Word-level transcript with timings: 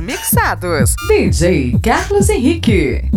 mixados. 0.00 0.94
DJ 1.08 1.78
Carlos 1.82 2.30
Henrique. 2.30 3.10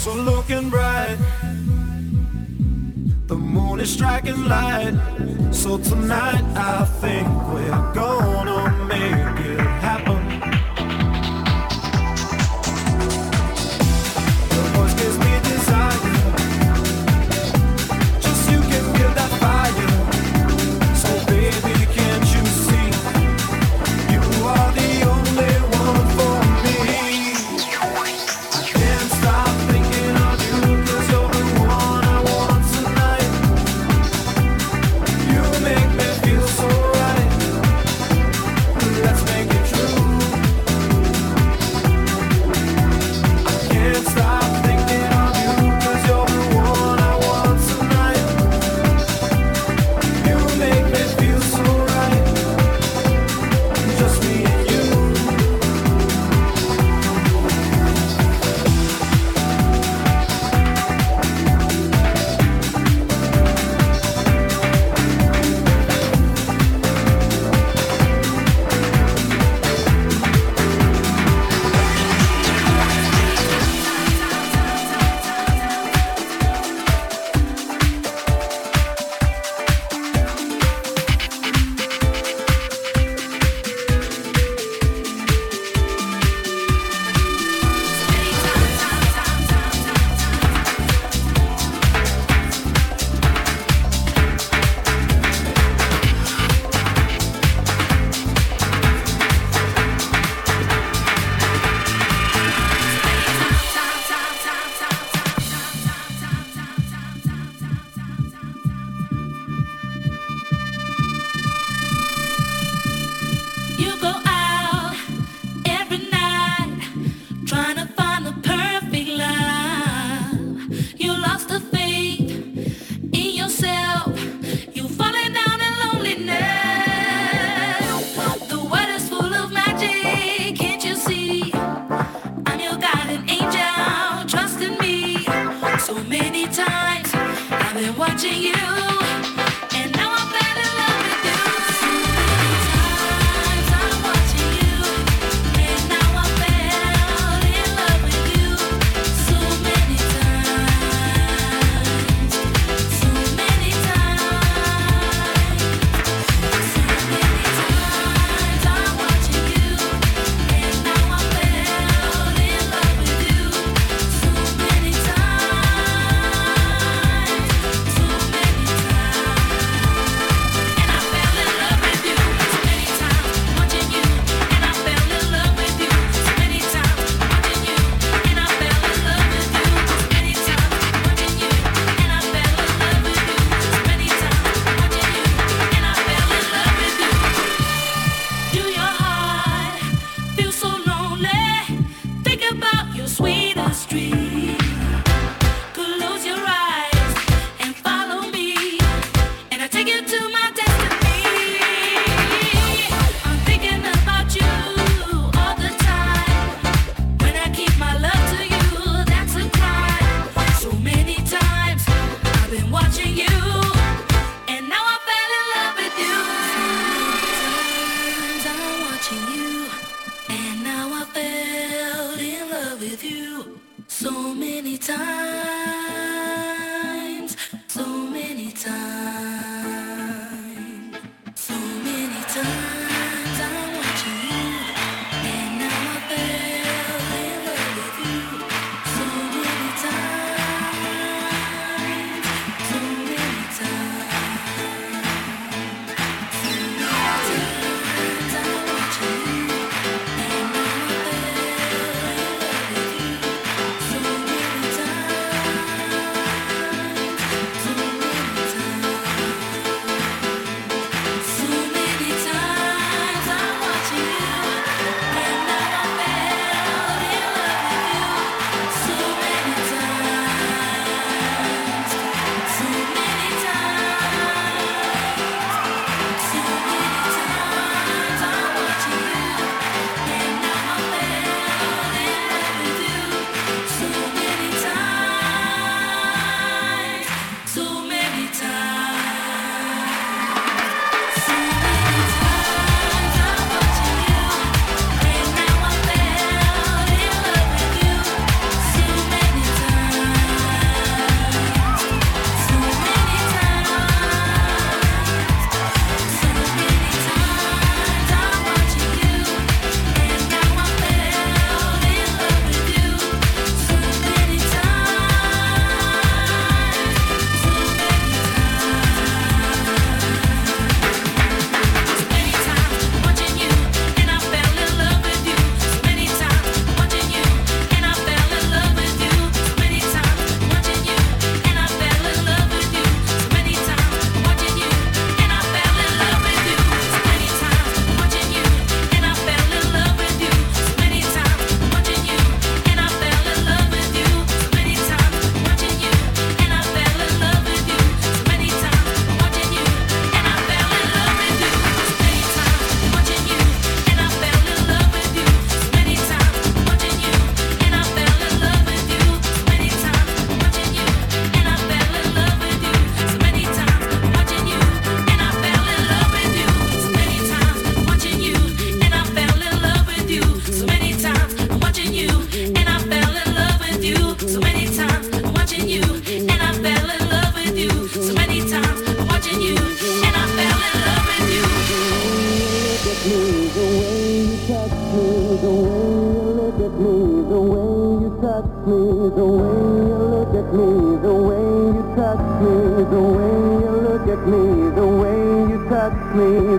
Stars 0.00 0.16
are 0.16 0.22
looking 0.22 0.70
bright. 0.70 1.18
The 3.26 3.36
moon 3.36 3.80
is 3.80 3.92
striking 3.92 4.44
light. 4.44 4.94
So 5.52 5.78
tonight 5.78 6.44
I 6.56 6.84
think 7.00 7.28
we're 7.52 7.92
gonna 7.92 8.84
make 8.86 9.46
it 9.46 9.60
happen. 9.60 10.59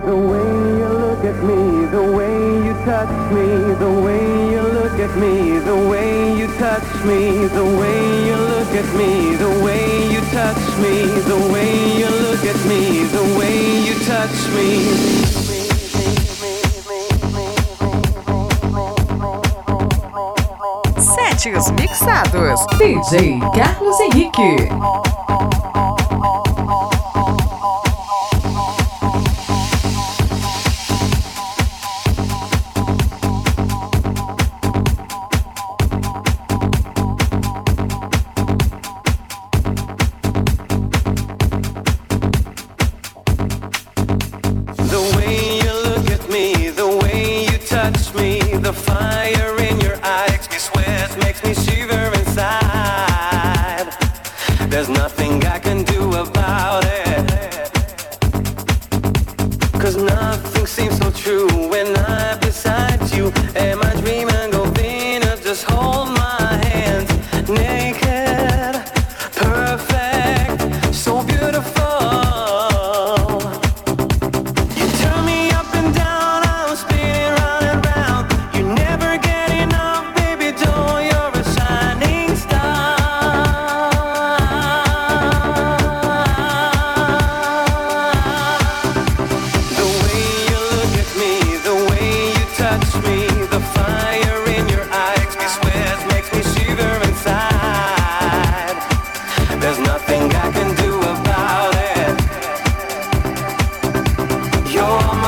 The 0.00 0.16
way 0.16 0.78
you 0.78 0.88
look 0.88 1.24
at 1.24 1.42
me, 1.44 1.86
the 1.86 2.02
way 2.02 2.64
you 2.64 2.72
touch 2.84 3.32
me, 3.32 3.74
the 3.74 3.92
way 4.00 4.50
you 4.50 4.62
look 4.62 4.98
at 4.98 5.16
me, 5.18 5.58
the 5.58 5.76
way 5.88 6.38
you 6.38 6.46
touch 6.58 7.04
me, 7.04 7.46
the 7.48 7.64
way 7.64 8.26
you 8.26 8.36
look 8.36 8.72
at 8.72 8.88
me, 8.96 9.36
the 9.36 9.50
way 9.64 10.12
you 10.12 10.20
touch 10.32 10.78
me, 10.78 11.06
the 11.32 11.52
way 11.52 11.98
you 11.98 12.08
look 12.08 12.44
at 12.44 12.60
me, 12.66 13.04
the 13.04 13.38
way 13.38 13.84
you 13.86 13.94
touch 14.04 14.38
me. 14.56 15.42
Setes 20.96 21.70
mixados. 21.72 22.64
DJ 22.78 23.40
Carlos 23.52 24.00
Henrique. 24.00 25.01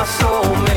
soul 0.05 0.55
man 0.61 0.74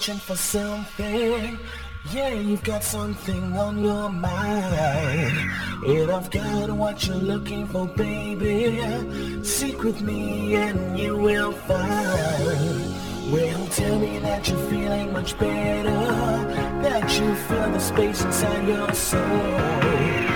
searching 0.00 0.18
for 0.18 0.36
something. 0.36 1.58
Yeah, 2.10 2.32
you've 2.32 2.64
got 2.64 2.82
something 2.82 3.54
on 3.54 3.84
your 3.84 4.08
mind. 4.08 5.50
And 5.86 6.10
I've 6.10 6.30
got 6.30 6.70
what 6.70 7.06
you're 7.06 7.16
looking 7.16 7.66
for, 7.66 7.86
baby. 7.86 9.44
Seek 9.44 9.82
with 9.82 10.00
me 10.00 10.54
and 10.54 10.98
you 10.98 11.18
will 11.18 11.52
find. 11.52 13.30
Well, 13.30 13.66
tell 13.66 13.98
me 13.98 14.18
that 14.20 14.48
you're 14.48 14.70
feeling 14.70 15.12
much 15.12 15.38
better. 15.38 15.90
That 16.82 17.18
you 17.18 17.34
feel 17.34 17.70
the 17.70 17.80
space 17.80 18.22
inside 18.22 18.68
your 18.68 18.94
soul. 18.94 20.29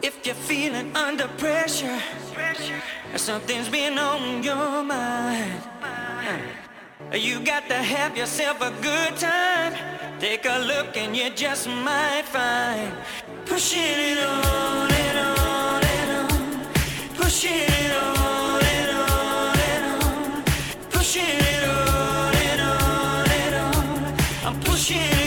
If 0.00 0.24
you're 0.24 0.34
feeling 0.34 0.94
under 0.94 1.26
pressure, 1.38 2.00
something's 3.16 3.68
been 3.68 3.98
on 3.98 4.44
your 4.44 4.84
mind. 4.84 5.62
You 7.12 7.40
got 7.40 7.66
to 7.68 7.74
have 7.74 8.16
yourself 8.16 8.60
a 8.60 8.70
good 8.80 9.16
time. 9.16 9.74
Take 10.20 10.44
a 10.44 10.58
look 10.58 10.96
and 10.96 11.16
you 11.16 11.30
just 11.30 11.66
might 11.68 12.24
find 12.26 12.92
pushing 13.44 13.80
it 13.80 14.18
on 14.18 14.92
and 14.92 15.18
on 15.18 15.84
and 15.84 16.32
on, 16.32 16.66
pushing 17.16 17.50
it 17.52 17.92
on 17.96 18.62
and 18.62 18.90
on 18.98 19.58
and 19.58 20.04
on, 20.04 20.44
pushing 20.90 21.22
it 21.24 21.68
on 21.68 22.34
and 22.34 22.60
on 22.60 23.30
and 23.30 23.54
on. 23.54 24.14
I'm 24.46 24.60
pushing. 24.60 25.17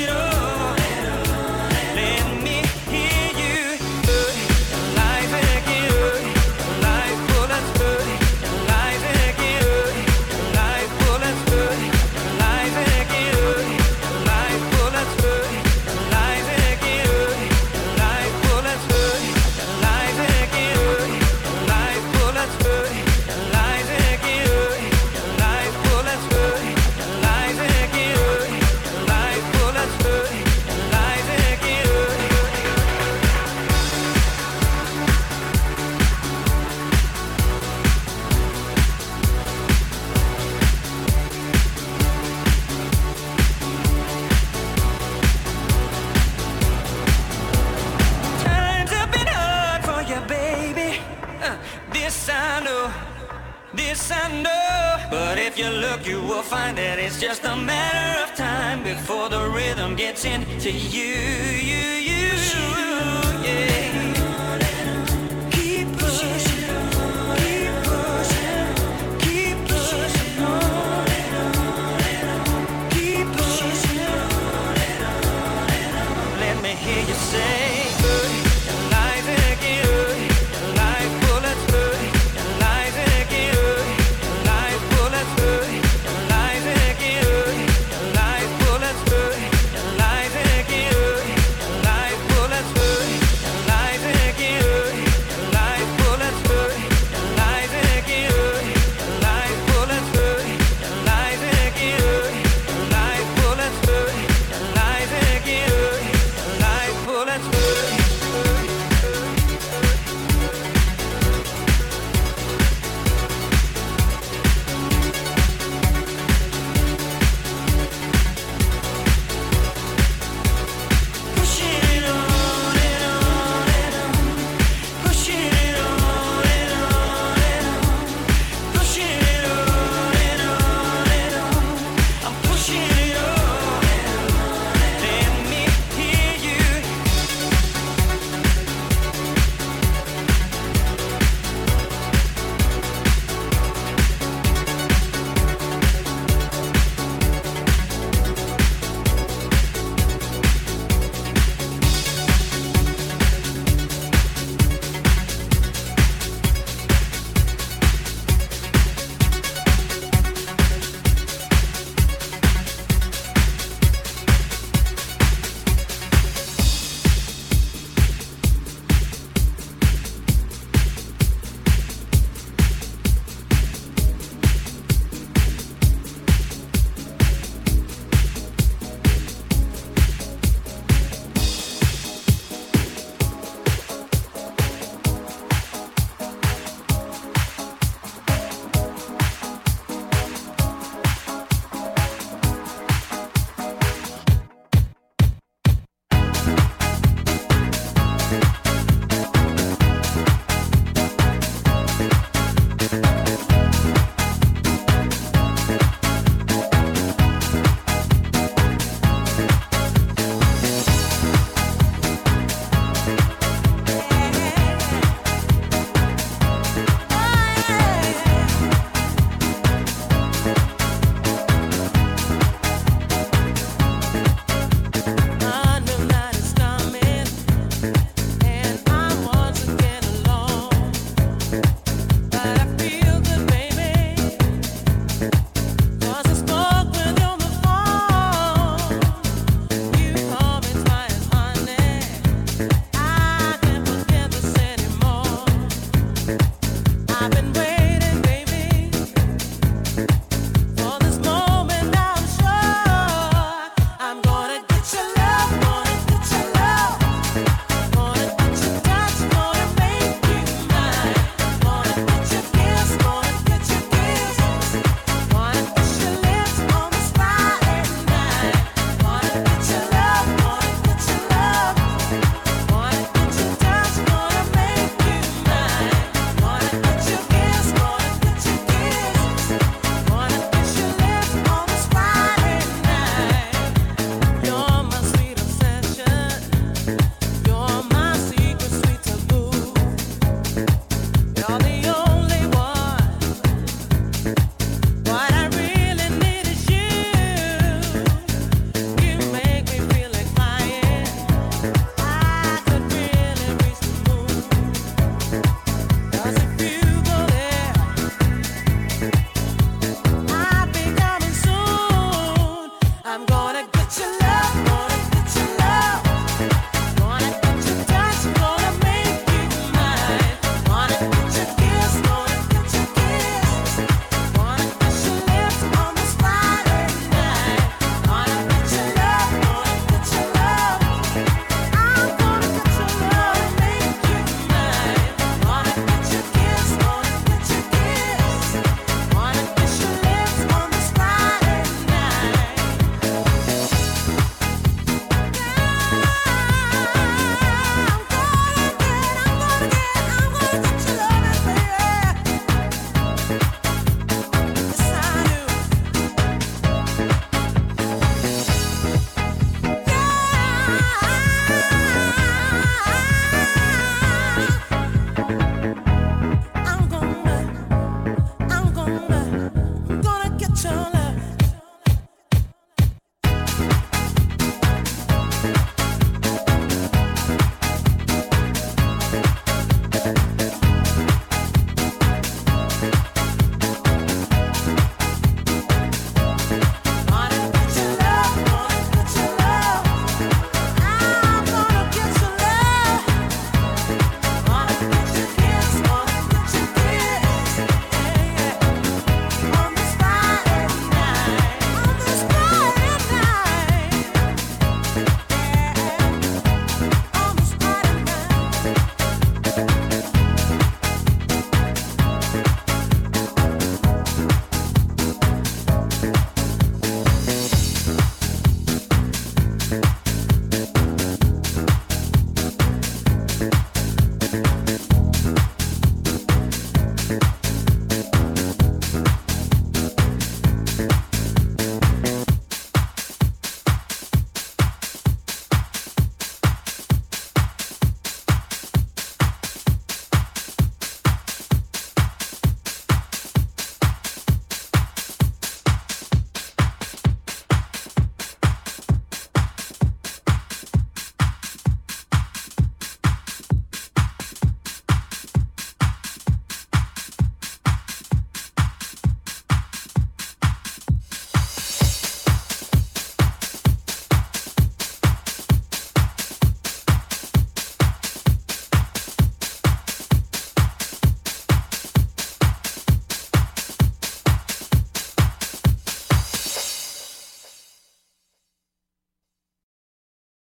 Gets 60.01 60.25
into 60.25 60.71
you, 60.71 61.03
you, 61.03 61.75
you. 61.75 62.00